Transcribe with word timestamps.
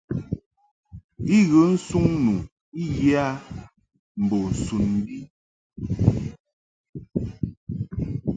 I 1.35 1.37
ghə 1.49 1.61
nsuŋ 1.73 2.07
nu 2.23 2.35
I 2.81 2.83
yə 2.99 3.11
a 3.25 3.27
mbo 4.23 4.37
sun 4.63 4.85
bi. 5.05 5.17